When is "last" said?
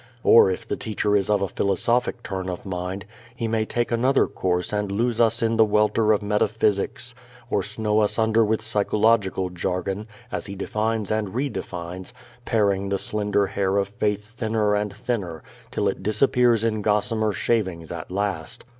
18.09-18.65